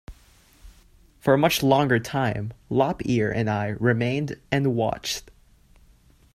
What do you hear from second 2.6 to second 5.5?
Lop-Ear and I remained and watched.